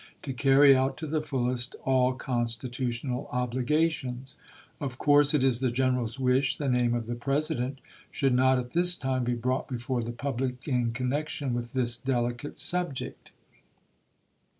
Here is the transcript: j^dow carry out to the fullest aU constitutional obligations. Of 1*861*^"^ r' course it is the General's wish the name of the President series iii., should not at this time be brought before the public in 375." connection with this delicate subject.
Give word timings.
j^dow 0.23 0.35
carry 0.35 0.75
out 0.75 0.97
to 0.97 1.05
the 1.05 1.21
fullest 1.21 1.75
aU 1.85 2.13
constitutional 2.13 3.27
obligations. 3.27 4.35
Of 4.79 4.93
1*861*^"^ 4.93 4.93
r' 4.93 4.97
course 4.97 5.33
it 5.35 5.43
is 5.43 5.59
the 5.59 5.69
General's 5.69 6.19
wish 6.19 6.57
the 6.57 6.67
name 6.67 6.95
of 6.95 7.05
the 7.05 7.13
President 7.13 7.75
series 7.77 7.83
iii., 7.91 8.07
should 8.09 8.33
not 8.33 8.57
at 8.57 8.71
this 8.71 8.95
time 8.95 9.23
be 9.23 9.35
brought 9.35 9.67
before 9.67 10.01
the 10.01 10.11
public 10.11 10.67
in 10.67 10.89
375." 10.89 10.93
connection 10.95 11.53
with 11.53 11.73
this 11.73 11.97
delicate 11.97 12.57
subject. 12.57 13.29